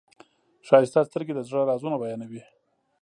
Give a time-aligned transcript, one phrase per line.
[0.67, 2.43] ښایسته سترګې د زړه رازونه بیانوي.